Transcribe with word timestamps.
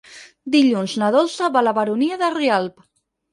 Dilluns 0.53 0.95
na 1.01 1.09
Dolça 1.15 1.51
va 1.59 1.61
a 1.61 1.63
la 1.67 1.75
Baronia 1.81 2.19
de 2.23 2.31
Rialb. 2.39 2.83